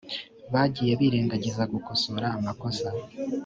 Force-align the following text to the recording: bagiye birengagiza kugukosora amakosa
bagiye 0.53 0.93
birengagiza 0.99 1.63
kugukosora 1.69 2.27
amakosa 2.37 2.87